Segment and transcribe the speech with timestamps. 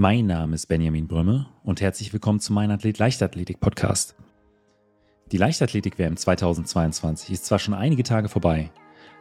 [0.00, 4.14] Mein Name ist Benjamin Brümme und herzlich willkommen zu meinem Athlet Leichtathletik Podcast.
[5.32, 8.70] Die Leichtathletik WM 2022 ist zwar schon einige Tage vorbei,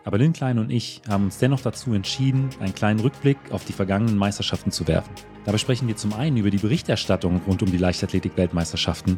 [0.05, 3.73] aber Lynn Klein und ich haben uns dennoch dazu entschieden, einen kleinen Rückblick auf die
[3.73, 5.09] vergangenen Meisterschaften zu werfen.
[5.45, 9.17] Dabei sprechen wir zum einen über die Berichterstattung rund um die Leichtathletik-Weltmeisterschaften.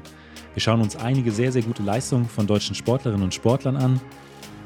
[0.54, 4.00] Wir schauen uns einige sehr, sehr gute Leistungen von deutschen Sportlerinnen und Sportlern an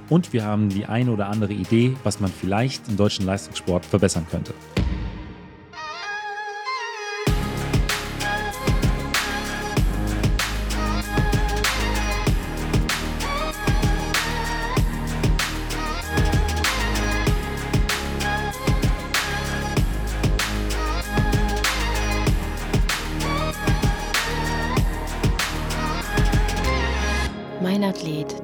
[0.10, 4.28] und wir haben die eine oder andere Idee, was man vielleicht im deutschen Leistungssport verbessern
[4.30, 4.54] könnte.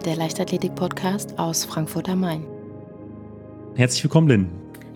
[0.06, 2.44] Der Leichtathletik-Podcast aus Frankfurt am Main.
[3.76, 4.50] Herzlich willkommen, Lynn.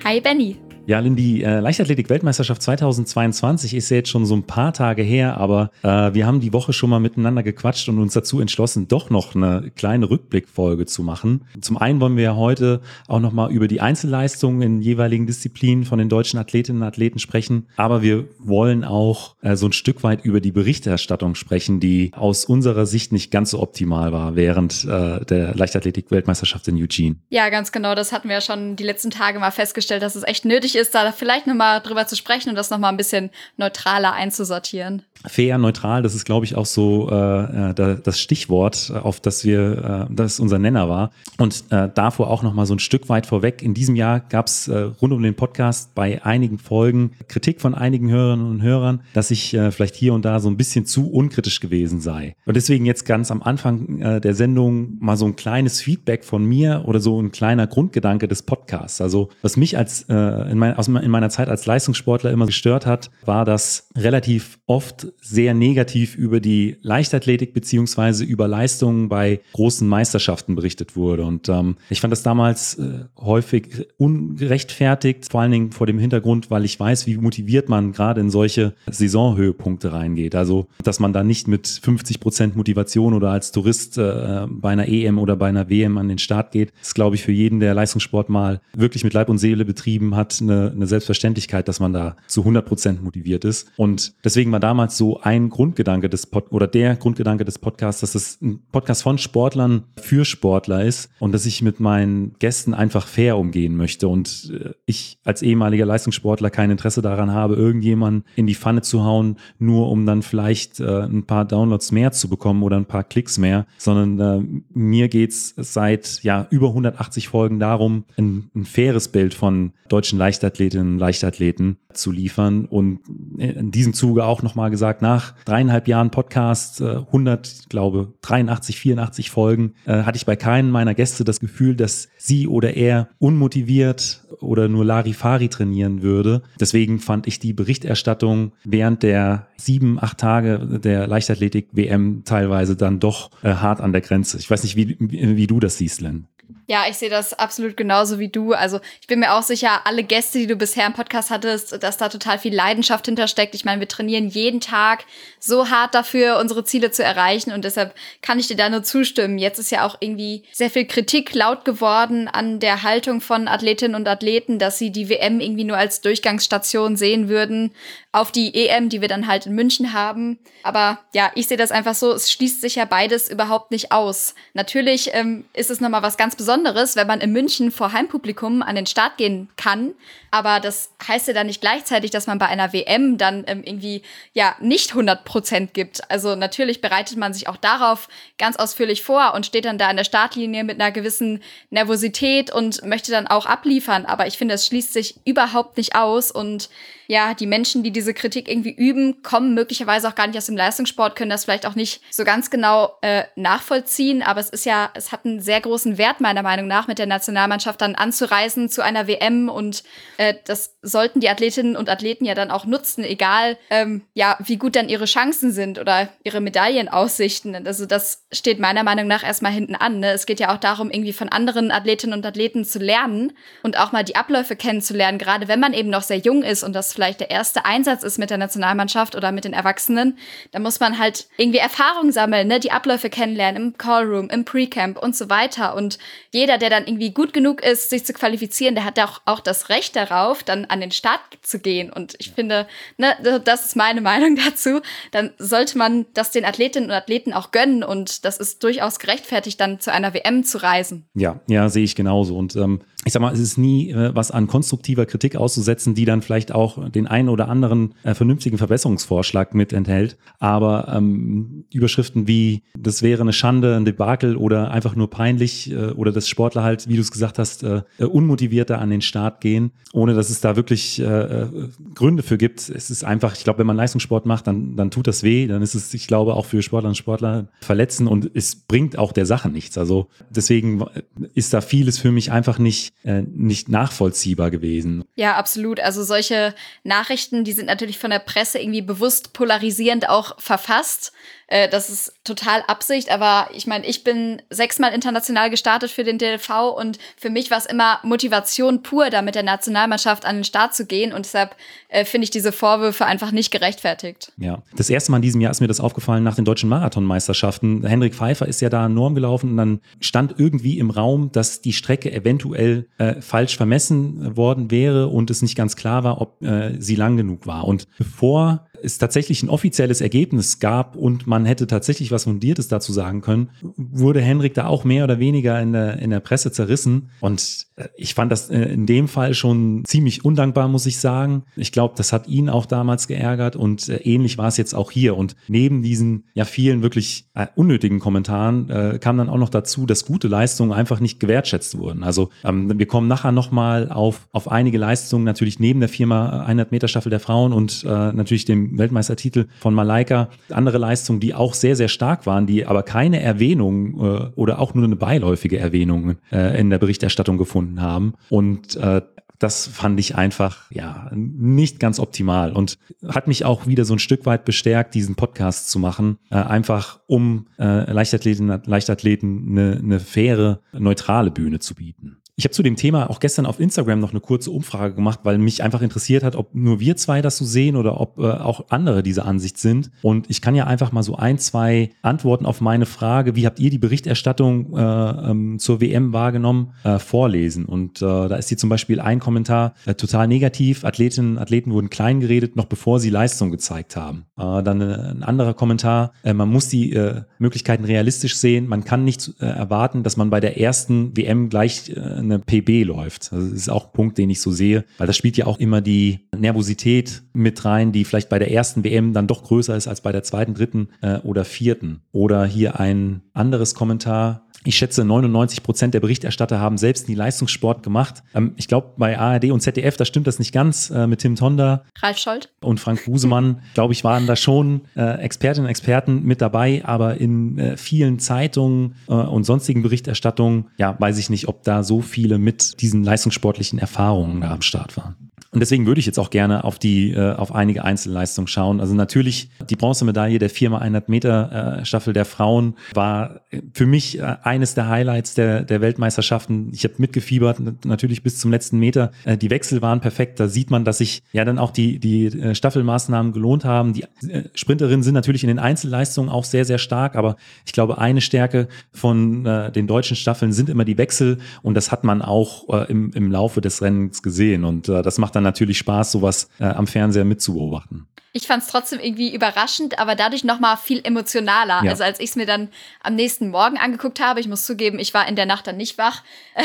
[0.04, 0.58] Hi, Benny.
[0.86, 5.38] Ja, Lynn, die äh, Leichtathletik-Weltmeisterschaft 2022 ist ja jetzt schon so ein paar Tage her,
[5.38, 9.10] aber äh, wir haben die Woche schon mal miteinander gequatscht und uns dazu entschlossen, doch
[9.10, 11.46] noch eine kleine Rückblickfolge zu machen.
[11.62, 16.00] Zum einen wollen wir heute auch noch mal über die Einzelleistungen in jeweiligen Disziplinen von
[16.00, 20.26] den deutschen Athletinnen und Athleten sprechen, aber wir wollen auch äh, so ein Stück weit
[20.26, 25.24] über die Berichterstattung sprechen, die aus unserer Sicht nicht ganz so optimal war während äh,
[25.24, 27.16] der Leichtathletik-Weltmeisterschaft in Eugene.
[27.30, 27.96] Ja, ganz genau.
[27.96, 30.94] Das hatten wir ja schon die letzten Tage mal festgestellt, dass es echt nötig ist,
[30.96, 35.04] da vielleicht nochmal drüber zu sprechen und das nochmal ein bisschen neutraler einzusortieren.
[35.26, 40.08] Fair, neutral, das ist, glaube ich, auch so äh, äh das Stichwort, auf das wir,
[40.10, 41.12] äh, das unser Nenner war.
[41.38, 43.62] Und äh, davor auch nochmal so ein Stück weit vorweg.
[43.62, 47.74] In diesem Jahr gab es äh, rund um den Podcast bei einigen Folgen Kritik von
[47.74, 51.10] einigen Hörerinnen und Hörern, dass ich äh, vielleicht hier und da so ein bisschen zu
[51.10, 52.36] unkritisch gewesen sei.
[52.46, 56.44] Und deswegen jetzt ganz am Anfang äh, der Sendung mal so ein kleines Feedback von
[56.44, 59.00] mir oder so ein kleiner Grundgedanke des Podcasts.
[59.00, 62.86] Also was mich als äh, in mein, aus, in meiner Zeit als Leistungssportler immer gestört
[62.86, 69.88] hat, war, dass relativ oft sehr negativ über die Leichtathletik beziehungsweise über Leistungen bei großen
[69.88, 71.26] Meisterschaften berichtet wurde.
[71.26, 76.50] Und ähm, ich fand das damals äh, häufig ungerechtfertigt, vor allen Dingen vor dem Hintergrund,
[76.50, 80.36] weil ich weiß, wie motiviert man gerade in solche Saisonhöhepunkte reingeht.
[80.36, 84.88] Also, dass man da nicht mit 50 Prozent Motivation oder als Tourist äh, bei einer
[84.88, 87.74] EM oder bei einer WM an den Start geht, ist, glaube ich, für jeden, der
[87.74, 91.94] Leistungssport mal wirklich mit Leib und Seele betrieben hat, eine eine, eine Selbstverständlichkeit, dass man
[91.94, 93.72] da zu 100 Prozent motiviert ist.
[93.78, 98.16] Und deswegen war damals so ein Grundgedanke des Pod oder der Grundgedanke des Podcasts, dass
[98.16, 103.08] es ein Podcast von Sportlern für Sportler ist und dass ich mit meinen Gästen einfach
[103.08, 108.48] fair umgehen möchte und äh, ich als ehemaliger Leistungssportler kein Interesse daran habe, irgendjemanden in
[108.48, 112.64] die Pfanne zu hauen, nur um dann vielleicht äh, ein paar Downloads mehr zu bekommen
[112.64, 118.06] oder ein paar Klicks mehr, sondern äh, mir geht's seit ja über 180 Folgen darum,
[118.18, 122.66] ein, ein faires Bild von deutschen Leichtathleten Leichtathletinnen und Leichtathleten zu liefern.
[122.66, 123.00] Und
[123.38, 129.32] in diesem Zuge auch nochmal gesagt, nach dreieinhalb Jahren Podcast, 100, äh, glaube 83, 84
[129.32, 134.26] Folgen, äh, hatte ich bei keinem meiner Gäste das Gefühl, dass sie oder er unmotiviert
[134.40, 136.42] oder nur Larifari trainieren würde.
[136.60, 143.32] Deswegen fand ich die Berichterstattung während der sieben, acht Tage der Leichtathletik-WM teilweise dann doch
[143.44, 144.38] äh, hart an der Grenze.
[144.38, 146.28] Ich weiß nicht, wie, wie du das siehst, Len.
[146.66, 148.54] Ja, ich sehe das absolut genauso wie du.
[148.54, 151.98] Also ich bin mir auch sicher, alle Gäste, die du bisher im Podcast hattest, dass
[151.98, 153.54] da total viel Leidenschaft hintersteckt.
[153.54, 155.04] Ich meine, wir trainieren jeden Tag
[155.40, 159.38] so hart dafür, unsere Ziele zu erreichen und deshalb kann ich dir da nur zustimmen.
[159.38, 163.96] Jetzt ist ja auch irgendwie sehr viel Kritik laut geworden an der Haltung von Athletinnen
[163.96, 167.74] und Athleten, dass sie die WM irgendwie nur als Durchgangsstation sehen würden
[168.14, 170.38] auf die EM, die wir dann halt in München haben.
[170.62, 174.36] Aber ja, ich sehe das einfach so, es schließt sich ja beides überhaupt nicht aus.
[174.54, 178.76] Natürlich ähm, ist es nochmal was ganz Besonderes, wenn man in München vor Heimpublikum an
[178.76, 179.96] den Start gehen kann.
[180.30, 184.04] Aber das heißt ja dann nicht gleichzeitig, dass man bei einer WM dann ähm, irgendwie
[184.34, 186.10] ja nicht 100 Prozent gibt.
[186.12, 189.98] Also natürlich bereitet man sich auch darauf ganz ausführlich vor und steht dann da in
[189.98, 191.42] der Startlinie mit einer gewissen
[191.72, 194.06] Nervosität und möchte dann auch abliefern.
[194.06, 196.70] Aber ich finde, es schließt sich überhaupt nicht aus und
[197.08, 200.58] ja, die Menschen, die diese Kritik irgendwie üben, kommen möglicherweise auch gar nicht aus dem
[200.58, 204.24] Leistungssport, können das vielleicht auch nicht so ganz genau äh, nachvollziehen.
[204.24, 207.06] Aber es ist ja, es hat einen sehr großen Wert meiner Meinung nach, mit der
[207.06, 209.84] Nationalmannschaft dann anzureisen zu einer WM und
[210.18, 214.58] äh, das sollten die Athletinnen und Athleten ja dann auch nutzen, egal ähm, ja, wie
[214.58, 217.68] gut dann ihre Chancen sind oder ihre Medaillenaussichten.
[217.68, 220.00] Also das steht meiner Meinung nach erstmal hinten an.
[220.00, 220.12] Ne?
[220.12, 223.92] Es geht ja auch darum, irgendwie von anderen Athletinnen und Athleten zu lernen und auch
[223.92, 227.20] mal die Abläufe kennenzulernen, gerade wenn man eben noch sehr jung ist und das vielleicht
[227.20, 230.18] der erste Einsatz Einsatz ist mit der Nationalmannschaft oder mit den Erwachsenen,
[230.52, 232.60] da muss man halt irgendwie Erfahrung sammeln, ne?
[232.60, 235.76] die Abläufe kennenlernen im Callroom, im Pre-Camp und so weiter.
[235.76, 236.00] Und
[236.32, 239.70] jeder, der dann irgendwie gut genug ist, sich zu qualifizieren, der hat auch, auch das
[239.70, 241.92] Recht darauf, dann an den Start zu gehen.
[241.92, 242.68] Und ich finde,
[242.98, 244.82] ne, das ist meine Meinung dazu,
[245.12, 249.60] dann sollte man das den Athletinnen und Athleten auch gönnen und das ist durchaus gerechtfertigt,
[249.60, 251.06] dann zu einer WM zu reisen.
[251.14, 252.36] Ja, ja, sehe ich genauso.
[252.38, 256.06] Und ähm, ich sag mal, es ist nie äh, was an konstruktiver Kritik auszusetzen, die
[256.06, 260.18] dann vielleicht auch den einen oder anderen äh, vernünftigen Verbesserungsvorschlag mit enthält.
[260.40, 265.92] Aber ähm, Überschriften wie, das wäre eine Schande, ein Debakel oder einfach nur peinlich äh,
[265.92, 269.42] oder dass Sportler halt, wie du es gesagt hast, äh, äh unmotivierter an den Start
[269.42, 271.48] gehen, ohne dass es da wirklich äh, äh,
[271.96, 272.70] Gründe für gibt.
[272.70, 275.48] Es ist einfach, ich glaube, wenn man Leistungssport macht, dann, dann tut das weh.
[275.48, 279.12] Dann ist es, ich glaube, auch für Sportler und Sportler verletzen und es bringt auch
[279.12, 279.78] der Sache nichts.
[279.78, 280.86] Also deswegen
[281.34, 285.04] ist da vieles für mich einfach nicht äh, nicht nachvollziehbar gewesen.
[285.16, 285.80] Ja, absolut.
[285.80, 291.12] Also solche Nachrichten, die sind natürlich von der Presse irgendwie bewusst polarisierend auch verfasst.
[291.54, 296.18] Äh, das ist total Absicht, aber ich meine, ich bin sechsmal international gestartet für den
[296.18, 300.44] DLV und für mich war es immer Motivation pur, da mit der Nationalmannschaft an den
[300.46, 301.56] Start zu gehen und deshalb
[301.90, 304.32] äh, finde ich diese Vorwürfe einfach nicht gerechtfertigt.
[304.38, 307.86] Ja, das erste Mal in diesem Jahr ist mir das aufgefallen nach den deutschen Marathonmeisterschaften.
[307.86, 311.74] Henrik Pfeiffer ist ja da Norm gelaufen und dann stand irgendwie im Raum, dass die
[311.74, 316.82] Strecke eventuell äh, falsch vermessen worden wäre und es nicht ganz klar war, ob äh,
[316.82, 317.68] sie lang genug war.
[317.68, 322.92] Und bevor es tatsächlich ein offizielles Ergebnis gab und man hätte tatsächlich was Fundiertes dazu
[322.92, 327.10] sagen können, wurde Henrik da auch mehr oder weniger in der, in der Presse zerrissen.
[327.22, 331.44] Und äh, ich fand das äh, in dem Fall schon ziemlich undankbar, muss ich sagen.
[331.56, 334.92] Ich glaube, das hat ihn auch damals geärgert und äh, ähnlich war es jetzt auch
[334.92, 335.16] hier.
[335.16, 340.06] Und neben diesen ja vielen wirklich unnötigen Kommentaren äh, kam dann auch noch dazu, dass
[340.06, 342.04] gute Leistungen einfach nicht gewertschätzt wurden.
[342.04, 346.72] Also ähm, wir kommen nachher nochmal auf, auf einige Leistungen, natürlich neben der Firma 100
[346.72, 351.54] Meter Staffel der Frauen und äh, natürlich dem Weltmeistertitel von Malaika, andere Leistungen, die auch
[351.54, 356.16] sehr, sehr stark waren, die aber keine Erwähnung äh, oder auch nur eine beiläufige Erwähnung
[356.32, 358.14] äh, in der Berichterstattung gefunden haben.
[358.30, 359.02] Und äh,
[359.44, 364.00] das fand ich einfach ja nicht ganz optimal und hat mich auch wieder so ein
[364.00, 370.00] Stück weit bestärkt, diesen Podcast zu machen, äh, einfach um äh, Leichtathleten, Leichtathleten eine, eine
[370.00, 372.23] faire, neutrale Bühne zu bieten.
[372.36, 375.38] Ich habe zu dem Thema auch gestern auf Instagram noch eine kurze Umfrage gemacht, weil
[375.38, 378.66] mich einfach interessiert hat, ob nur wir zwei das so sehen oder ob äh, auch
[378.70, 379.92] andere diese Ansicht sind.
[380.02, 383.60] Und ich kann ja einfach mal so ein, zwei Antworten auf meine Frage, wie habt
[383.60, 387.66] ihr die Berichterstattung äh, ähm, zur WM wahrgenommen, äh, vorlesen.
[387.66, 390.86] Und äh, da ist hier zum Beispiel ein Kommentar äh, total negativ.
[390.86, 394.26] Athletinnen und Athleten wurden klein geredet, noch bevor sie Leistung gezeigt haben.
[394.40, 396.98] Äh, dann ein anderer Kommentar, man muss die
[397.38, 398.68] Möglichkeiten realistisch sehen.
[398.68, 401.92] Man kann nicht erwarten, dass man bei der ersten WM gleich
[402.24, 403.32] eine PB läuft.
[403.34, 405.60] Also das ist auch ein Punkt, den ich so sehe, weil das spielt ja auch
[405.60, 409.88] immer die Nervosität mit rein, die vielleicht bei der ersten WM dann doch größer ist
[409.88, 412.02] als bei der zweiten, dritten äh, oder vierten.
[412.12, 414.48] Oder hier ein anderes Kommentar.
[414.66, 418.24] Ich schätze, 99 Prozent der Berichterstatter haben selbst nie Leistungssport gemacht.
[418.34, 420.90] Ähm, ich glaube, bei ARD und ZDF, da stimmt das nicht ganz.
[420.90, 421.84] Äh, mit Tim Tonda.
[422.02, 422.50] Ralf Scholz.
[422.62, 426.84] Und Frank Busemann, glaube ich, waren da schon äh, Expertinnen und Experten mit dabei.
[426.86, 432.02] Aber in äh, vielen Zeitungen und sonstigen Berichterstattungen, ja, weiß ich nicht, ob da so
[432.02, 435.16] viele mit diesen leistungssportlichen Erfahrungen da am Start waren.
[435.54, 438.80] Und deswegen würde ich jetzt auch gerne auf die, äh, auf einige Einzelleistungen schauen.
[438.80, 443.42] Also natürlich die Bronzemedaille der 4x100 Meter äh, Staffel der Frauen war
[443.74, 446.72] für mich äh, eines der Highlights der, der Weltmeisterschaften.
[446.74, 449.12] Ich habe mitgefiebert, natürlich bis zum letzten Meter.
[449.26, 450.40] Äh, die Wechsel waren perfekt.
[450.40, 453.94] Da sieht man, dass sich ja dann auch die, die äh, Staffelmaßnahmen gelohnt haben.
[453.94, 457.16] Die äh, Sprinterinnen sind natürlich in den Einzelleistungen auch sehr, sehr stark.
[457.16, 457.36] Aber
[457.66, 461.38] ich glaube, eine Stärke von äh, den deutschen Staffeln sind immer die Wechsel.
[461.62, 464.64] Und das hat man auch äh, im, im Laufe des Rennens gesehen.
[464.64, 468.08] Und äh, das macht dann natürlich Spaß, sowas äh, am Fernseher mitzubeobachten.
[468.36, 471.84] Ich fand es trotzdem irgendwie überraschend, aber dadurch noch mal viel emotionaler.
[471.84, 471.92] Ja.
[471.92, 472.70] Also als ich es mir dann
[473.04, 476.00] am nächsten Morgen angeguckt habe, ich muss zugeben, ich war in der Nacht dann nicht
[476.00, 476.24] wach,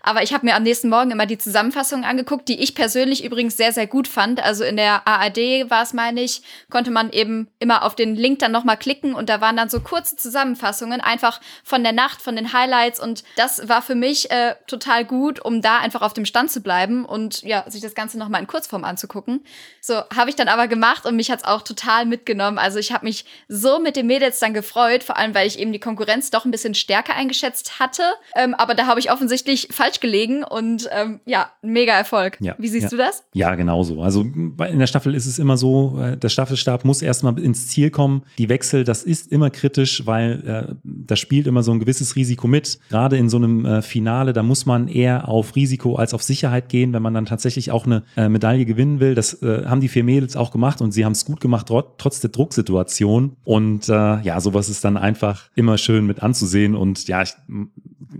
[0.00, 3.56] aber ich habe mir am nächsten Morgen immer die Zusammenfassung angeguckt, die ich persönlich übrigens
[3.56, 4.40] sehr, sehr gut fand.
[4.40, 8.38] Also in der ARD war es, meine ich, konnte man eben immer auf den Link
[8.38, 12.22] dann noch mal klicken und da waren dann so kurze Zusammenfassungen einfach von der Nacht,
[12.22, 16.14] von den Highlights und das war für mich äh, total gut, um da einfach auf
[16.14, 19.44] dem Stand zu bleiben und ja, sich das Ganze noch mal in Kurzform anzugucken.
[19.80, 22.58] So habe ich dann aber gemacht und mich hat's auch total mitgenommen.
[22.58, 25.72] Also ich habe mich so mit den Mädels dann gefreut, vor allem weil ich eben
[25.72, 28.02] die Konkurrenz doch ein bisschen stärker eingeschätzt hatte.
[28.36, 32.36] Ähm, aber da habe ich offensichtlich falsch gelegen und ähm, ja, mega Erfolg.
[32.40, 32.88] Ja, Wie siehst ja.
[32.90, 33.24] du das?
[33.32, 34.02] Ja, genauso.
[34.02, 37.90] Also in der Staffel ist es immer so, äh, der Staffelstab muss erstmal ins Ziel
[37.90, 38.24] kommen.
[38.38, 42.46] Die Wechsel, das ist immer kritisch, weil äh, das spielt immer so ein gewisses Risiko
[42.46, 42.78] mit.
[42.90, 46.68] Gerade in so einem äh, Finale, da muss man eher auf Risiko als auf Sicherheit
[46.68, 49.14] gehen, wenn man dann tatsächlich auch eine äh, Medaille gewinnen will.
[49.14, 52.20] Das äh, haben die vier Mädels auch gemacht und sie haben es gut gemacht, trotz
[52.20, 53.36] der Drucksituation.
[53.44, 56.74] Und äh, ja, sowas ist dann einfach immer schön mit anzusehen.
[56.74, 57.34] Und ja, ich,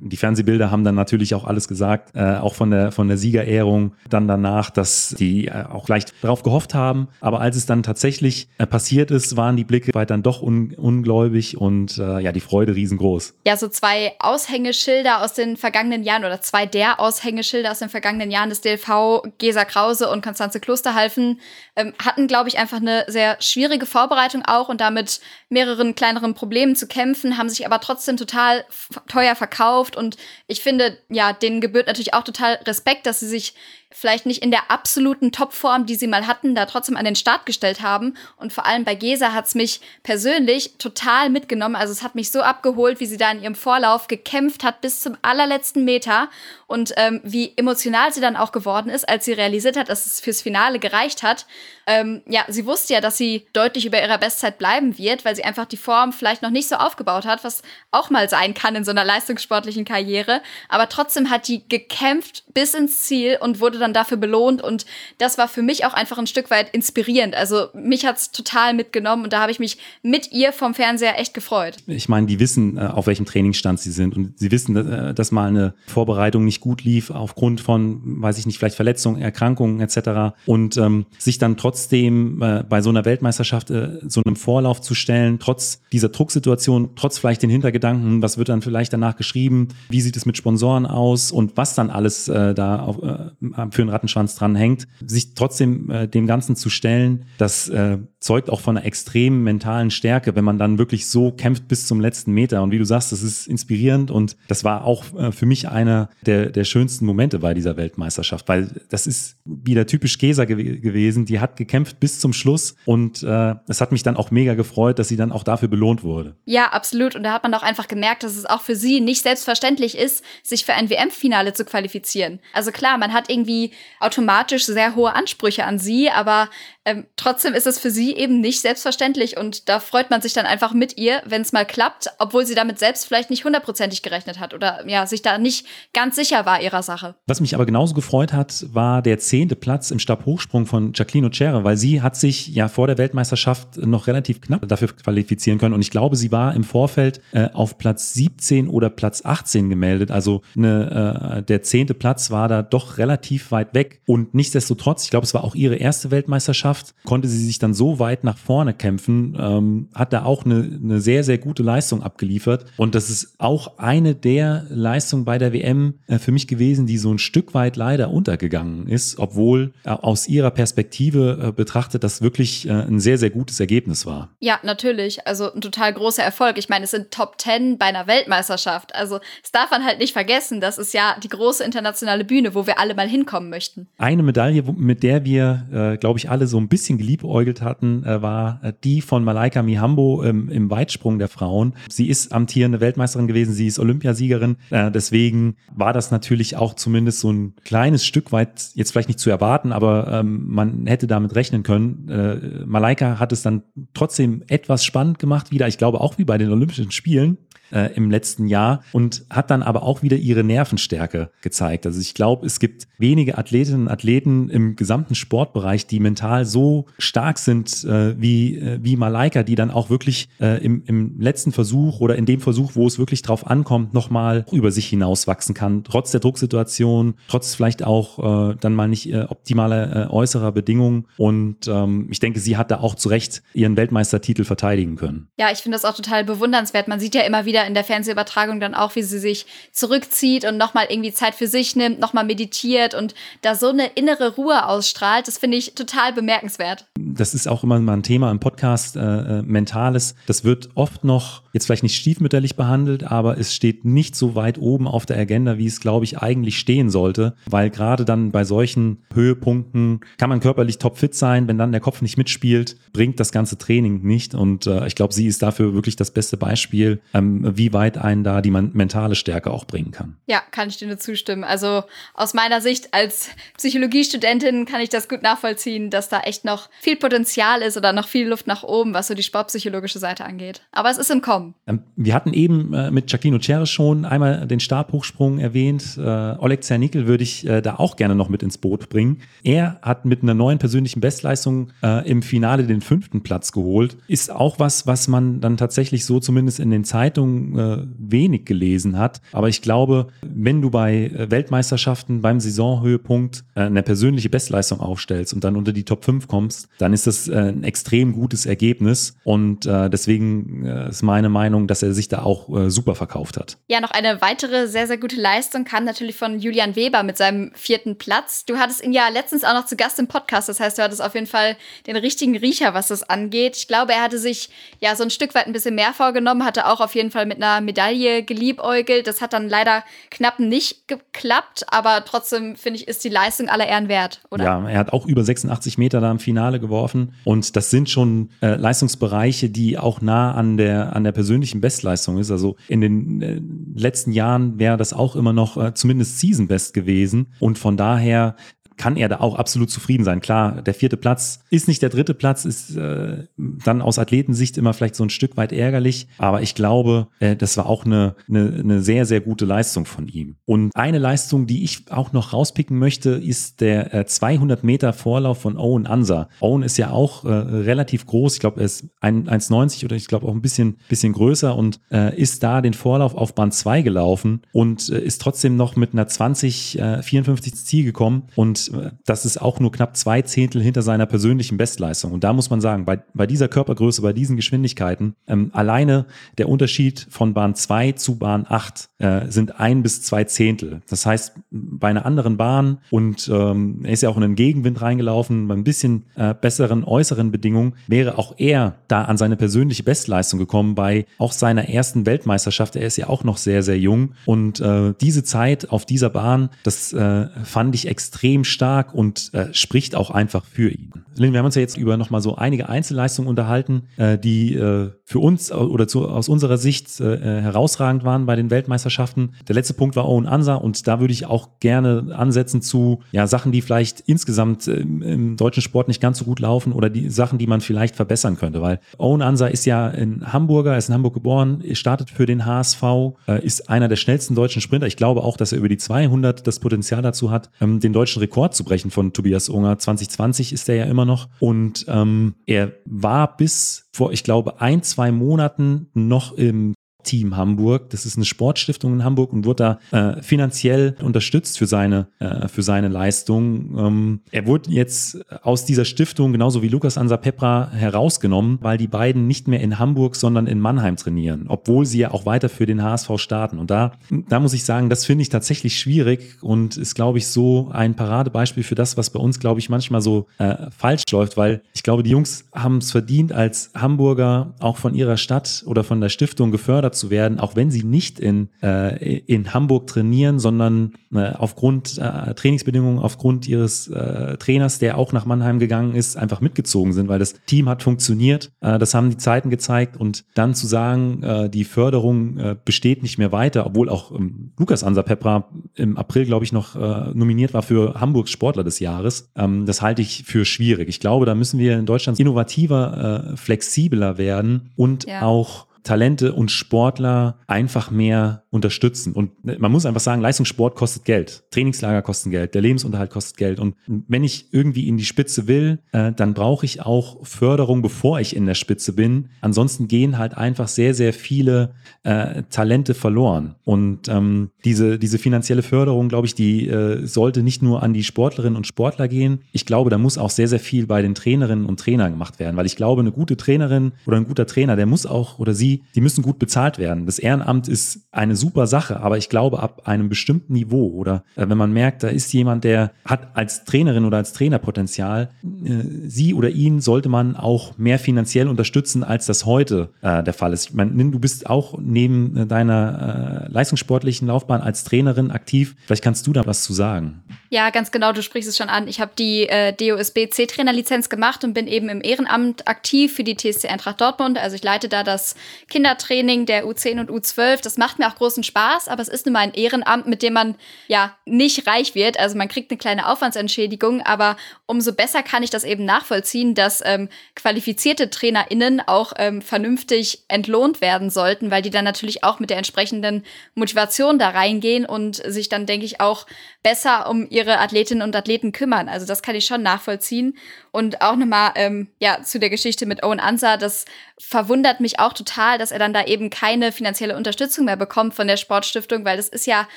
[0.09, 3.95] die Fernsehbilder haben dann natürlich auch alles gesagt, äh, auch von der, von der Siegerehrung
[4.09, 7.09] dann danach, dass die äh, auch leicht darauf gehofft haben.
[7.21, 10.75] Aber als es dann tatsächlich äh, passiert ist, waren die Blicke weit dann doch un
[10.75, 13.35] ungläubig und äh, ja, die Freude riesengroß.
[13.47, 18.31] Ja, so zwei Aushängeschilder aus den vergangenen Jahren oder zwei der Aushängeschilder aus den vergangenen
[18.31, 21.41] Jahren des DLV, Gesa Krause und Konstanze Klosterhalfen,
[21.77, 26.77] ähm, hatten, glaube ich, einfach eine sehr schwierige Vorbereitung auch und damit mehreren kleineren Problemen
[26.77, 28.65] zu kämpfen, haben sich aber trotzdem total
[29.09, 33.55] teuer verkauft und ich finde, ja, denen gebührt natürlich auch total Respekt, dass sie sich
[33.91, 37.47] vielleicht nicht in der absoluten Topform, die sie mal hatten, da trotzdem an den Start
[37.47, 38.17] gestellt haben.
[38.37, 41.75] Und vor allem bei Gesa hat es mich persönlich total mitgenommen.
[41.75, 45.01] Also es hat mich so abgeholt, wie sie da in ihrem Vorlauf gekämpft hat bis
[45.01, 46.29] zum allerletzten Meter
[46.67, 50.21] und ähm, wie emotional sie dann auch geworden ist, als sie realisiert hat, dass es
[50.21, 51.47] fürs Finale gereicht hat.
[51.87, 55.45] Ähm, ja, sie wusste ja, dass sie deutlich über ihrer Bestzeit bleiben wird, weil sie
[55.45, 58.85] einfach die Form vielleicht noch nicht so aufgebaut hat, was auch mal sein kann in
[58.85, 60.43] so einer leistungssportlichen Karriere.
[60.69, 64.63] Aber trotzdem hat die gekämpft bis ins Ziel und wurde dann dafür belohnt.
[64.63, 64.87] Und
[65.19, 67.35] das war für mich auch einfach ein Stück weit inspirierend.
[67.35, 71.35] Also mich hat's total mitgenommen und da habe ich mich mit ihr vom Fernseher echt
[71.35, 71.77] gefreut.
[71.87, 75.33] Ich meine, die wissen, äh, auf welchem Trainingsstand sie sind und sie wissen, äh, dass
[75.33, 80.37] mal eine Vorbereitung nicht gut lief aufgrund von, weiß ich nicht, vielleicht Verletzungen, Erkrankungen etc.
[80.47, 84.95] Und ähm, sich dann trotzdem äh, bei so einer Weltmeisterschaft äh, so einem Vorlauf zu
[84.95, 90.01] stellen, trotz dieser Drucksituation, trotz vielleicht den Hintergedanken, was wird dann vielleicht danach geschrieben, wie
[90.01, 93.31] sieht es mit Sponsoren aus und was dann alles äh, da auf, äh,
[93.71, 98.51] für einen Rattenschwanz dran hängt, sich trotzdem äh, dem Ganzen zu stellen, das äh, zeugt
[98.51, 102.33] auch von einer extremen mentalen Stärke, wenn man dann wirklich so kämpft bis zum letzten
[102.33, 102.63] Meter.
[102.63, 106.09] Und wie du sagst, das ist inspirierend und das war auch äh, für mich einer
[106.27, 111.27] der, der schönsten Momente bei dieser Weltmeisterschaft, weil das ist wieder typisch Gesa gew gewesen.
[111.27, 114.99] Die hat gekämpft bis zum Schluss und äh, es hat mich dann auch mega gefreut,
[114.99, 116.37] dass sie dann auch dafür belohnt wurde.
[116.45, 117.15] Ja, absolut.
[117.15, 120.25] Und da hat man auch einfach gemerkt, dass es auch für sie nicht selbstverständlich ist,
[120.43, 122.41] sich für ein WM-Finale zu qualifizieren.
[122.53, 123.71] Also klar, man hat irgendwie
[124.01, 126.51] automatisch sehr hohe Ansprüche an sie, aber
[126.85, 130.47] ähm, trotzdem ist es für sie eben nicht selbstverständlich und da freut man sich dann
[130.47, 134.39] einfach mit ihr, wenn es mal klappt, obwohl sie damit selbst vielleicht nicht hundertprozentig gerechnet
[134.39, 137.15] hat oder ja, sich da nicht ganz sicher war ihrer Sache.
[137.27, 141.65] Was mich aber genauso gefreut hat, war der zehnte Platz im Stabhochsprung von Jacqueline Ocera,
[141.65, 145.81] weil sie hat sich ja vor der Weltmeisterschaft noch relativ knapp dafür qualifizieren können und
[145.81, 150.43] ich glaube, sie war im Vorfeld äh, auf Platz 17 oder Platz 18 gemeldet, also
[150.57, 155.25] eine, äh, der zehnte Platz war da doch relativ weit weg und nichtsdestotrotz, ich glaube,
[155.25, 159.37] es war auch ihre erste Weltmeisterschaft, konnte sie sich dann so weit nach vorne kämpfen,
[159.39, 162.67] ähm, hat da auch eine, eine sehr, sehr gute Leistung abgeliefert.
[162.77, 166.99] Und das ist auch eine der Leistungen bei der WM äh, für mich gewesen, die
[166.99, 172.23] so ein Stück weit leider untergegangen ist, obwohl äh, aus ihrer Perspektive äh, betrachtet das
[172.23, 174.31] wirklich äh, ein sehr, sehr gutes Ergebnis war.
[174.39, 175.27] Ja, natürlich.
[175.27, 176.59] Also ein total großer Erfolg.
[176.59, 178.95] Ich meine, es sind Top Ten bei einer Weltmeisterschaft.
[178.95, 180.61] Also das darf man halt nicht vergessen.
[180.61, 183.89] Das ist ja die große internationale Bühne, wo wir alle mal hinkommen möchten.
[183.99, 187.88] Eine Medaille, mit der wir, äh, glaube ich, alle so ein ein bisschen geliebäugelt hatten,
[188.05, 191.75] äh, war äh, die von Malaika Mihambo ähm, im Weitsprung der Frauen.
[191.89, 194.57] Sie ist amtierende Weltmeisterin gewesen, sie ist Olympiasiegerin.
[194.71, 199.21] Äh, deswegen war das natürlich auch zumindest so ein kleines Stück weit, jetzt vielleicht nicht
[199.21, 202.65] zu erwarten, aber ähm, man hätte damit rechnen können.
[202.67, 203.63] Malaika hat es dann
[203.95, 205.69] trotzdem etwas spannend gemacht wieder.
[205.69, 207.39] Ich glaube auch wie bei den Olympischen Spielen
[207.71, 211.87] äh, im letzten Jahr und hat dann aber auch wieder ihre Nervenstärke gezeigt.
[211.87, 216.87] Also ich glaube, es gibt wenige Athletinnen und Athleten im gesamten Sportbereich, die mental so
[216.99, 221.53] stark sind äh, wie, äh, wie Malaika, die dann auch wirklich äh, im, im letzten
[221.53, 225.85] Versuch oder in dem Versuch, wo es wirklich drauf ankommt, nochmal über sich hinauswachsen kann,
[225.85, 231.07] trotz der Drucksituation, trotz vielleicht auch äh, dann mal nicht optimale äh, äußerer Bedingungen.
[231.17, 235.29] Und ähm, ich denke, sie hat da auch zu Recht ihren Weltmeistertitel verteidigen können.
[235.39, 236.89] Ja, ich finde das auch total bewundernswert.
[236.89, 240.45] Man sieht ja immer wieder, wieder in der Fernsehübertragung dann auch, wie sie sich zurückzieht
[240.45, 244.67] und nochmal irgendwie Zeit für sich nimmt, nochmal meditiert und da so eine innere Ruhe
[244.67, 245.27] ausstrahlt.
[245.27, 246.85] Das finde ich total bemerkenswert.
[247.15, 250.15] Das ist auch immer mal ein Thema im Podcast, äh, äh Mentales.
[250.27, 254.59] Das wird oft noch jetzt vielleicht nicht stiefmütterlich behandelt, aber es steht nicht so weit
[254.59, 258.45] oben auf der Agenda, wie es, glaube ich, eigentlich stehen sollte, weil gerade dann bei
[258.45, 263.33] solchen Höhepunkten kann man körperlich topfit sein, wenn dann der Kopf nicht mitspielt, bringt das
[263.33, 267.57] ganze Training nicht und äh, ich glaube, sie ist dafür wirklich das beste Beispiel, ähm,
[267.57, 270.17] wie weit einen da die mentale Stärke auch bringen kann.
[270.27, 271.45] Ja, kann ich dir nur zustimmen.
[271.45, 271.83] Also
[272.15, 276.97] aus meiner Sicht als Psychologiestudentin kann ich das gut nachvollziehen, dass da echt noch viel
[276.99, 280.63] Potenzial ist oder noch viel Luft nach oben, was so die sportpsychologische Seite angeht.
[280.73, 281.55] Aber es ist im Kommen.
[281.67, 285.97] Ähm, wir hatten eben äh, mit Giacchino Ceres schon einmal den Stabhochsprung erwähnt.
[285.97, 289.19] Äh, Oleg Zernickel würde ich äh, da auch gerne noch mit ins Boot bringen.
[289.43, 291.71] Er hat mit einer neuen persönlichen Bestleistung
[292.05, 293.97] im Finale den fünften Platz geholt.
[294.09, 299.21] Ist auch was, was man dann tatsächlich so zumindest in den Zeitungen wenig gelesen hat.
[299.33, 305.57] Aber ich glaube, wenn du bei Weltmeisterschaften beim Saisonhöhepunkt eine persönliche Bestleistung aufstellst und dann
[305.57, 309.17] unter die Top 5 kommst, dann ist das ein extrem gutes Ergebnis.
[309.25, 313.57] Und deswegen ist meine Meinung, dass er sich da auch super verkauft hat.
[313.69, 317.51] Ja, noch eine weitere sehr, sehr gute Leistung kam natürlich von Julian Weber mit seinem
[317.55, 318.45] vierten Platz.
[318.45, 320.49] Du hattest ihn ja letztens auch noch zu Gast im Podcast.
[320.49, 323.57] Das heißt, du hattest auf jeden Fall den richtigen Riecher, was das angeht.
[323.57, 326.67] Ich glaube, er hatte sich ja so ein Stück weit ein bisschen mehr vorgenommen, hatte
[326.67, 329.07] auch auf jeden Fall mit einer Medaille geliebäugelt.
[329.07, 333.67] Das hat dann leider knapp nicht geklappt, aber trotzdem finde ich, ist die Leistung aller
[333.67, 334.45] Ehren wert, oder?
[334.45, 338.31] Ja, er hat auch über 86 Meter da im Finale geworfen und das sind schon
[338.41, 342.31] äh, Leistungsbereiche, die auch nah an der, an der persönlichen Bestleistung ist.
[342.31, 343.41] Also in den äh,
[343.75, 348.37] letzten Jahren wäre das auch immer noch äh, zumindest Season Best gewesen und von daher
[348.79, 350.21] kann er da auch absolut zufrieden sein.
[350.21, 354.73] Klar, der vierte Platz ist nicht der dritte Platz, ist äh, dann aus Athletensicht immer
[354.73, 358.55] vielleicht so ein Stück weit ärgerlich, aber ich glaube, äh, das war auch eine, eine,
[358.59, 360.37] eine sehr, sehr gute Leistung von ihm.
[360.47, 365.43] Und eine Leistung, die ich auch noch rauspicken möchte, ist der äh, 200 Meter Vorlauf
[365.43, 366.29] von Owen Ansa.
[366.41, 370.27] Owen ist ja auch äh, relativ groß, ich glaube, er ist 1,90 oder ich glaube
[370.27, 374.43] auch ein bisschen, bisschen größer und äh, ist da den Vorlauf auf Band 2 gelaufen
[374.53, 378.68] und äh, ist trotzdem noch mit einer 20, äh, 54 Ziel gekommen und
[379.05, 382.13] das ist auch nur knapp zwei Zehntel hinter seiner persönlichen Bestleistung.
[382.13, 386.07] Und da muss man sagen, bei, bei dieser Körpergröße, bei diesen Geschwindigkeiten, ähm, alleine
[386.39, 390.83] der Unterschied von Bahn 2 zu Bahn 8 äh, sind ein bis zwei Zehntel.
[390.89, 394.81] Das heißt, bei einer anderen Bahn und ähm, er ist ja auch in den Gegenwind
[394.83, 399.83] reingelaufen, bei ein bisschen äh, besseren äußeren Bedingungen, wäre auch er da an seine persönliche
[399.83, 402.77] Bestleistung gekommen bei auch seiner ersten Weltmeisterschaft.
[402.77, 404.15] Er ist ja auch noch sehr, sehr jung.
[404.27, 409.31] Und äh, diese Zeit auf dieser Bahn, das äh, fand ich extrem stark stark und
[409.35, 410.93] äh, spricht auch einfach für ihn.
[411.17, 414.91] Lynn, wir haben uns ja jetzt über nochmal so einige Einzelleistungen unterhalten, äh, die äh,
[415.05, 419.35] für uns oder zu, aus unserer Sicht äh, herausragend waren bei den Weltmeisterschaften.
[419.47, 423.27] Der letzte Punkt war Owen Ansa und da würde ich auch gerne ansetzen zu ja,
[423.27, 427.11] Sachen, die vielleicht insgesamt äh, im deutschen Sport nicht ganz so gut laufen oder die
[427.11, 430.95] Sachen, die man vielleicht verbessern könnte, weil Owen Ansa ist ja ein Hamburger, ist in
[430.95, 432.83] Hamburg geboren, startet für den HSV,
[433.29, 434.89] äh, ist einer der schnellsten deutschen Sprinter.
[434.89, 438.21] Ich glaube auch, dass er über die 200 das Potenzial dazu hat, ähm, den deutschen
[438.21, 439.79] Rekord Rekord zu brechen von Tobias Unger.
[439.79, 441.29] 2020 ist er ja immer noch.
[441.41, 447.91] Und ähm, er war bis vor, ich glaube, ein, zwei Monaten noch im Team Hamburg.
[447.91, 452.49] Das ist eine Sportstiftung in Hamburg und wurde da äh, finanziell unterstützt für seine, äh,
[452.49, 453.79] für seine Leistung.
[453.79, 458.89] Ähm, er wurde jetzt aus dieser Stiftung, genauso wie Lukas Ansa Pepra, herausgenommen, weil die
[458.89, 462.67] beiden nicht mehr in Hamburg, sondern in Mannheim trainieren, obwohl sie ja auch weiter für
[462.67, 463.59] den HSV starten.
[463.59, 467.29] Und da, da muss ich sagen, das finde ich tatsächlich schwierig und ist, glaube ich,
[467.29, 471.37] so ein Paradebeispiel für das, was bei uns, glaube ich, manchmal so äh, falsch läuft,
[471.37, 475.85] weil ich glaube, die Jungs haben es verdient, als Hamburger auch von ihrer Stadt oder
[475.85, 480.39] von der Stiftung gefördert zu werden, auch wenn sie nicht in, äh, in Hamburg trainieren,
[480.39, 486.17] sondern äh, aufgrund äh, Trainingsbedingungen, aufgrund ihres äh, Trainers, der auch nach Mannheim gegangen ist,
[486.17, 488.51] einfach mitgezogen sind, weil das Team hat funktioniert.
[488.61, 493.19] Äh, das haben die Zeiten gezeigt und dann zu sagen, äh, die Förderung besteht nicht
[493.19, 496.75] mehr weiter, obwohl auch ähm, Lukas Ansa Pepra im April, glaube ich, noch
[497.15, 499.31] nominiert war für Hamburgs Sportler des Jahres.
[499.37, 500.89] Ähm, das halte ich für schwierig.
[500.89, 505.23] Ich glaube, da müssen wir in Deutschland innovativer, flexibler werden und ja.
[505.23, 509.13] auch Talente und Sportler einfach mehr unterstützen.
[509.13, 511.45] Und ne, man muss einfach sagen, Leistungssport kostet Geld.
[511.51, 513.61] Trainingslager kosten Geld, der Lebensunterhalt kostet Geld.
[513.61, 518.21] Und wenn ich irgendwie in die Spitze will, äh, dann brauche ich auch Förderung, bevor
[518.21, 519.29] ich in der Spitze bin.
[519.43, 523.57] Ansonsten gehen halt einfach sehr, sehr viele äh, Talente verloren.
[523.65, 528.05] Und ähm, diese, diese finanzielle Förderung, glaube ich, die äh, sollte nicht nur an die
[528.05, 529.41] Sportlerinnen und Sportler gehen.
[529.53, 532.57] Ich glaube, da muss auch sehr, sehr viel bei den Trainerinnen und Trainern gemacht werden,
[532.57, 535.83] weil ich glaube, eine gute Trainerin oder ein guter Trainer, der muss auch oder sie,
[535.95, 537.05] die müssen gut bezahlt werden.
[537.05, 541.49] Das Ehrenamt ist eine super Sache, aber ich glaube, ab einem bestimmten Niveau oder äh,
[541.49, 545.71] wenn man merkt, da ist jemand, der hat als Trainerin oder als Trainer Potenzial, äh,
[546.07, 550.53] sie oder ihn sollte man auch mehr finanziell unterstützen, als das heute äh, der Fall
[550.53, 550.71] ist.
[550.71, 555.77] Ich meine, du bist auch neben äh, deiner äh, leistungssportlichen Laufbahn als Trainerin aktiv.
[555.87, 557.23] Vielleicht kannst du da was zu sagen.
[557.51, 558.89] Ja, ganz genau, du sprichst es schon an.
[558.89, 563.37] Ich habe die äh, DOSB C-Trainerlizenz gemacht und bin eben im Ehrenamt aktiv für die
[563.37, 564.39] TSC Eintracht Dortmund.
[564.39, 565.35] Also ich leite da das
[565.71, 567.63] Kindertraining der U10 und U12.
[567.63, 570.33] Das macht mir auch großen Spaß, aber es ist nun mal ein Ehrenamt, mit dem
[570.33, 572.19] man ja nicht reich wird.
[572.19, 574.37] Also man kriegt eine kleine Aufwandsentschädigung, aber
[574.67, 580.81] umso besser kann ich das eben nachvollziehen, dass ähm, qualifizierte TrainerInnen auch ähm, vernünftig entlohnt
[580.81, 585.49] werden sollten, weil die dann natürlich auch mit der entsprechenden Motivation da reingehen und sich
[585.49, 586.27] dann, denke ich, auch
[586.63, 588.89] besser um ihre Athletinnen und Athleten kümmern.
[588.89, 590.37] Also das kann ich schon nachvollziehen.
[590.71, 593.85] Und auch nochmal ähm, ja, zu der Geschichte mit Owen Ansa, das
[594.19, 598.27] verwundert mich auch total, dass er dann da eben keine finanzielle Unterstützung mehr bekommt von
[598.27, 599.69] der Sportstiftung, weil das ist ja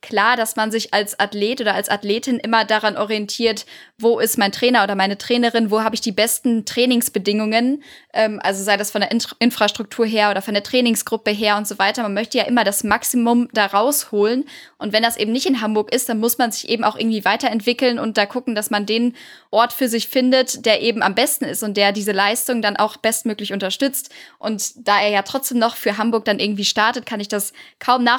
[0.00, 3.66] klar, dass man sich als Athlet oder als Athletin immer daran orientiert,
[3.98, 7.82] wo ist mein Trainer oder meine Trainerin, wo habe ich die besten Trainingsbedingungen,
[8.12, 11.66] ähm, also sei das von der In Infrastruktur her oder von der Trainingsgruppe her und
[11.66, 12.02] so weiter.
[12.02, 14.44] Man möchte ja immer das Maximum da rausholen
[14.78, 17.24] und wenn das eben nicht in Hamburg ist, dann muss man sich eben auch irgendwie
[17.24, 19.16] weiterentwickeln und da gucken, dass man den
[19.50, 22.96] Ort für sich findet, der eben am besten ist und der diese Leistung dann auch
[22.96, 24.10] bestmöglich unterstützt.
[24.38, 28.04] Und da er ja trotzdem noch für Hamburg dann irgendwie startet, kann ich das kaum
[28.04, 28.11] nachvollziehen.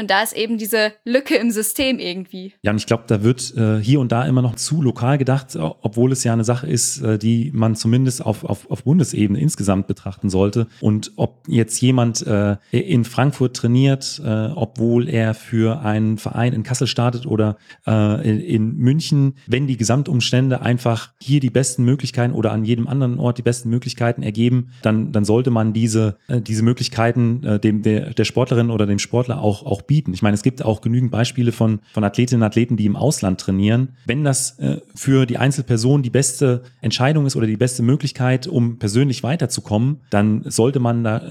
[0.00, 2.52] Und da ist eben diese Lücke im System irgendwie.
[2.62, 5.56] Ja, und ich glaube, da wird äh, hier und da immer noch zu lokal gedacht,
[5.56, 9.86] obwohl es ja eine Sache ist, äh, die man zumindest auf, auf, auf Bundesebene insgesamt
[9.86, 10.66] betrachten sollte.
[10.80, 16.62] Und ob jetzt jemand äh, in Frankfurt trainiert, äh, obwohl er für einen Verein in
[16.62, 22.34] Kassel startet oder äh, in, in München, wenn die Gesamtumstände einfach hier die besten Möglichkeiten
[22.34, 26.40] oder an jedem anderen Ort die besten Möglichkeiten ergeben, dann, dann sollte man diese, äh,
[26.40, 30.12] diese Möglichkeiten äh, dem, der, der Sportlerin oder dem Sportler auch, auch bieten.
[30.14, 33.40] Ich meine, es gibt auch genügend Beispiele von, von Athletinnen und Athleten, die im Ausland
[33.40, 33.96] trainieren.
[34.06, 38.78] Wenn das äh, für die Einzelperson die beste Entscheidung ist oder die beste Möglichkeit, um
[38.78, 41.22] persönlich weiterzukommen, dann sollte man da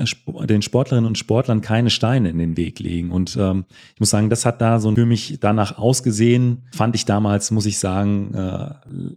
[0.46, 3.12] den Sportlerinnen und Sportlern keine Steine in den Weg legen.
[3.12, 7.06] Und ähm, ich muss sagen, das hat da so für mich danach ausgesehen, fand ich
[7.06, 8.70] damals, muss ich sagen, äh,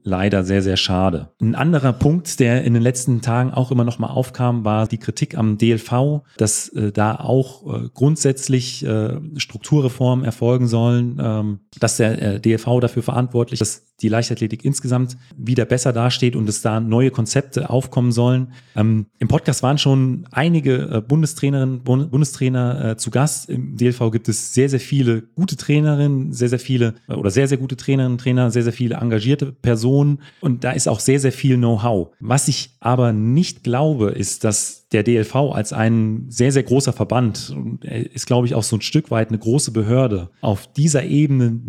[0.05, 1.29] leider sehr, sehr schade.
[1.41, 4.99] Ein anderer Punkt, der in den letzten Tagen auch immer noch mal aufkam, war die
[4.99, 11.97] Kritik am DLV, dass äh, da auch äh, grundsätzlich äh, Strukturreformen erfolgen sollen, ähm, dass
[11.97, 12.41] der äh,
[12.81, 18.13] dafür verantwortlich ist, die Leichtathletik insgesamt wieder besser dasteht und es da neue Konzepte aufkommen
[18.13, 18.53] sollen.
[18.77, 23.49] Ähm, Im Podcast waren schon einige äh, Bundestrainerinnen, Bundestrainer äh, zu Gast.
[23.49, 27.49] Im DLV gibt es sehr, sehr viele gute Trainerinnen, sehr, sehr viele äh, oder sehr,
[27.49, 31.33] sehr gute Trainerinnen, Trainer, sehr, sehr viele engagierte Personen und da ist auch sehr, sehr
[31.33, 32.09] viel Know-how.
[32.21, 37.55] Was ich aber nicht glaube, ist, dass der DLV als ein sehr, sehr großer Verband,
[37.83, 41.61] ist, glaube ich, auch so ein Stück weit eine große Behörde, auf dieser Ebene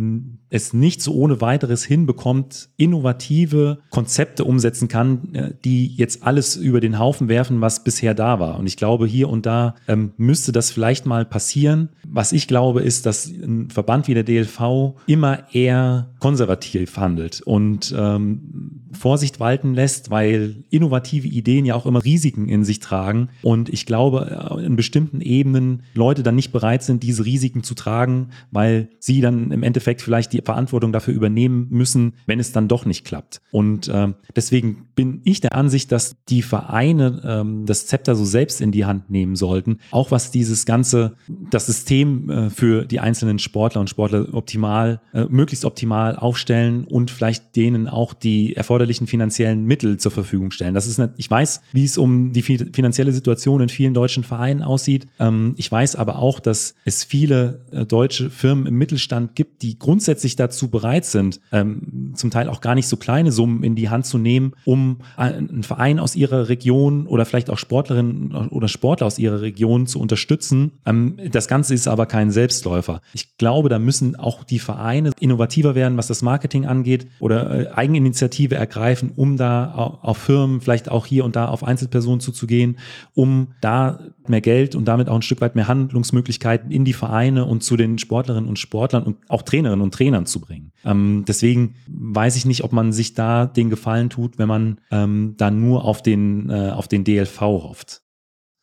[0.53, 6.79] es nicht so ohne weiteres hinbekommt, innovative Konzepte umsetzen kann, äh, die jetzt alles über
[6.79, 8.59] den Haufen werfen, was bisher da war.
[8.59, 11.89] Und ich glaube, hier und da ähm, müsste das vielleicht mal passieren.
[12.07, 17.93] Was ich glaube, ist, dass ein Verband wie der DLV immer eher konservativ handelt und
[17.97, 23.29] ähm, Vorsicht walten lässt, weil innovative Ideen ja auch immer Risiken in sich tragen.
[23.41, 27.75] Und ich glaube, äh, in bestimmten Ebenen Leute dann nicht bereit sind, diese Risiken zu
[27.75, 32.67] tragen, weil sie dann im Endeffekt vielleicht die Verantwortung dafür übernehmen müssen, wenn es dann
[32.67, 33.41] doch nicht klappt.
[33.51, 38.61] Und äh, deswegen bin ich der Ansicht, dass die Vereine ähm, das Zepter so selbst
[38.61, 41.15] in die Hand nehmen sollten, auch was dieses ganze,
[41.49, 47.11] das System äh, für die einzelnen Sportler und Sportler optimal, äh, möglichst optimal aufstellen und
[47.11, 50.73] vielleicht denen auch die erforderlichen erforderlichen finanziellen Mittel zur Verfügung stellen.
[50.73, 54.61] Das ist eine, ich weiß, wie es um die finanzielle Situation in vielen deutschen Vereinen
[54.61, 55.07] aussieht.
[55.19, 59.79] Ähm, ich weiß aber auch, dass es viele äh, deutsche Firmen im Mittelstand gibt, die
[59.79, 63.89] grundsätzlich dazu bereit sind, ähm, zum Teil auch gar nicht so kleine Summen in die
[63.89, 69.07] Hand zu nehmen, um einen Verein aus ihrer Region oder vielleicht auch Sportlerinnen oder Sportler
[69.07, 70.73] aus ihrer Region zu unterstützen.
[70.85, 73.01] Ähm, das Ganze ist aber kein Selbstläufer.
[73.13, 77.73] Ich glaube, da müssen auch die Vereine innovativer werden, was das Marketing angeht oder äh,
[77.73, 82.77] Eigeninitiative ergreifen ergreifen, um da auf Firmen, vielleicht auch hier und da auf Einzelpersonen zuzugehen,
[83.13, 87.45] um da mehr Geld und damit auch ein Stück weit mehr Handlungsmöglichkeiten in die Vereine
[87.45, 90.71] und zu den Sportlerinnen und Sportlern und auch Trainerinnen und Trainern zu bringen.
[90.85, 95.35] Ähm, deswegen weiß ich nicht, ob man sich da den Gefallen tut, wenn man ähm,
[95.37, 98.02] da nur auf den, äh, auf den DLV hofft.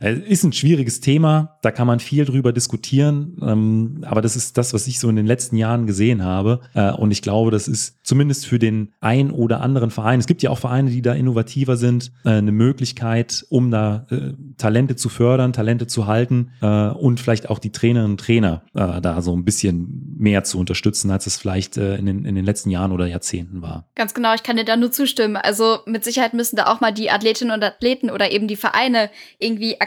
[0.01, 4.57] Äh, ist ein schwieriges Thema, da kann man viel drüber diskutieren, ähm, aber das ist
[4.57, 6.61] das, was ich so in den letzten Jahren gesehen habe.
[6.75, 10.43] Äh, und ich glaube, das ist zumindest für den ein oder anderen Verein, es gibt
[10.43, 15.11] ja auch Vereine, die da innovativer sind, äh, eine Möglichkeit, um da äh, Talente zu
[15.11, 19.37] fördern, Talente zu halten äh, und vielleicht auch die Trainerinnen und Trainer äh, da so
[19.37, 23.07] ein bisschen mehr zu unterstützen, als es vielleicht in, den, in den letzten Jahren oder
[23.07, 23.89] Jahrzehnten war.
[23.95, 25.37] Ganz genau, ich kann dir da nur zustimmen.
[25.37, 29.11] Also mit Sicherheit müssen da auch mal die Athletinnen und Athleten oder eben die Vereine
[29.39, 29.81] irgendwie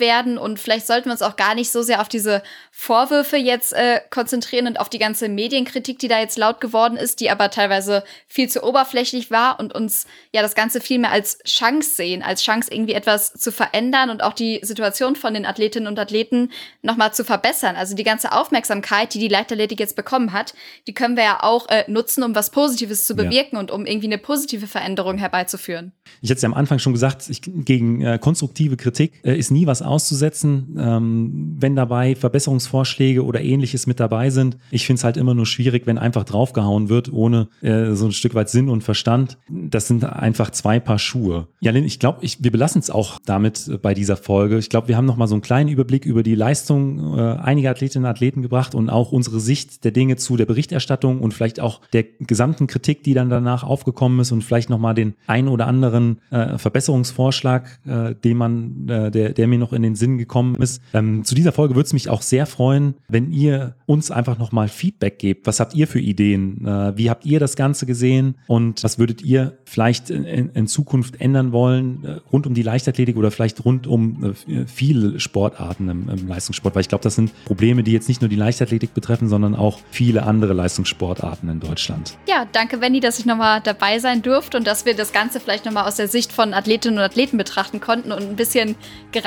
[0.00, 3.72] werden und vielleicht sollten wir uns auch gar nicht so sehr auf diese Vorwürfe jetzt
[3.72, 7.50] äh, konzentrieren und auf die ganze Medienkritik, die da jetzt laut geworden ist, die aber
[7.50, 12.22] teilweise viel zu oberflächlich war und uns ja das Ganze viel mehr als Chance sehen,
[12.22, 16.50] als Chance irgendwie etwas zu verändern und auch die Situation von den Athletinnen und Athleten
[16.82, 17.76] nochmal zu verbessern.
[17.76, 20.54] Also die ganze Aufmerksamkeit, die die Leichtathletik jetzt bekommen hat,
[20.86, 23.60] die können wir ja auch äh, nutzen, um was Positives zu bewirken ja.
[23.60, 25.92] und um irgendwie eine positive Veränderung herbeizuführen.
[26.22, 29.54] Ich hatte es ja am Anfang schon gesagt, ich, gegen äh, konstruktive Kritik äh, ist
[29.54, 34.56] nie was auszusetzen, ähm, wenn dabei Verbesserungsvorschläge oder ähnliches mit dabei sind.
[34.70, 38.12] Ich finde es halt immer nur schwierig, wenn einfach draufgehauen wird, ohne äh, so ein
[38.12, 39.38] Stück weit Sinn und Verstand.
[39.48, 41.48] Das sind einfach zwei Paar Schuhe.
[41.60, 44.58] Ja, Lynn, ich glaube, wir belassen es auch damit äh, bei dieser Folge.
[44.58, 47.70] Ich glaube, wir haben noch mal so einen kleinen Überblick über die Leistung äh, einiger
[47.70, 51.60] Athletinnen und Athleten gebracht und auch unsere Sicht der Dinge zu der Berichterstattung und vielleicht
[51.60, 55.48] auch der gesamten Kritik, die dann danach aufgekommen ist und vielleicht noch mal den ein
[55.48, 60.18] oder anderen äh, Verbesserungsvorschlag, äh, den man, äh, der, der mir noch in den Sinn
[60.18, 60.82] gekommen ist.
[60.92, 64.52] Ähm, zu dieser Folge würde es mich auch sehr freuen, wenn ihr uns einfach noch
[64.52, 65.46] mal Feedback gebt.
[65.46, 66.66] Was habt ihr für Ideen?
[66.66, 68.36] Äh, wie habt ihr das Ganze gesehen?
[68.46, 73.16] Und was würdet ihr vielleicht in, in Zukunft ändern wollen äh, rund um die Leichtathletik
[73.16, 76.74] oder vielleicht rund um äh, viele Sportarten im, im Leistungssport?
[76.74, 79.80] Weil ich glaube, das sind Probleme, die jetzt nicht nur die Leichtathletik betreffen, sondern auch
[79.90, 82.16] viele andere Leistungssportarten in Deutschland.
[82.28, 85.64] Ja, danke, Wendy, dass ich nochmal dabei sein durfte und dass wir das Ganze vielleicht
[85.64, 88.76] nochmal aus der Sicht von Athletinnen und Athleten betrachten konnten und ein bisschen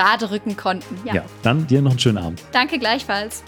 [0.03, 0.99] gerade rücken konnten.
[1.05, 2.43] Ja, ja dann dir noch einen schönen Abend.
[2.51, 3.43] Danke gleichfalls.